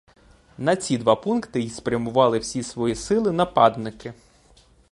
[0.57, 4.13] На ці два пункти й спрямували всі свої сили нападники.